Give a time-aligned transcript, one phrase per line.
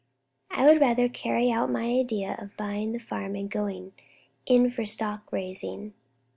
[0.49, 3.93] I would rather carry out my idea of buying a farm and going
[4.47, 5.93] in for stock raising."